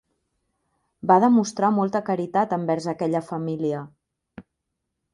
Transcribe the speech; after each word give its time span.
Va 1.11 1.17
demostrar 1.25 1.71
molta 1.77 2.03
caritat 2.09 2.57
envers 2.59 2.91
aquella 2.97 3.25
família. 3.31 3.87